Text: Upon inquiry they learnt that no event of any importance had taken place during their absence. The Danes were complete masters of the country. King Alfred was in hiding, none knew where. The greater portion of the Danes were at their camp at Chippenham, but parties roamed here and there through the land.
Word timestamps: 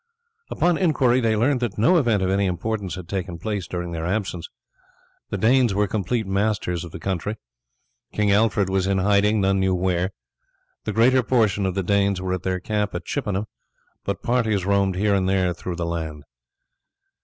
Upon 0.49 0.79
inquiry 0.79 1.19
they 1.21 1.35
learnt 1.35 1.59
that 1.59 1.77
no 1.77 1.97
event 1.99 2.23
of 2.23 2.31
any 2.31 2.47
importance 2.47 2.95
had 2.95 3.07
taken 3.07 3.37
place 3.37 3.67
during 3.67 3.91
their 3.91 4.07
absence. 4.07 4.49
The 5.29 5.37
Danes 5.37 5.75
were 5.75 5.85
complete 5.85 6.25
masters 6.25 6.83
of 6.83 6.91
the 6.91 6.97
country. 6.99 7.35
King 8.11 8.31
Alfred 8.31 8.67
was 8.67 8.87
in 8.87 8.97
hiding, 8.97 9.41
none 9.41 9.59
knew 9.59 9.75
where. 9.75 10.09
The 10.85 10.93
greater 10.93 11.21
portion 11.21 11.67
of 11.67 11.75
the 11.75 11.83
Danes 11.83 12.19
were 12.19 12.33
at 12.33 12.41
their 12.41 12.59
camp 12.59 12.95
at 12.95 13.05
Chippenham, 13.05 13.45
but 14.03 14.23
parties 14.23 14.65
roamed 14.65 14.95
here 14.95 15.13
and 15.13 15.29
there 15.29 15.53
through 15.53 15.75
the 15.75 15.85
land. 15.85 16.23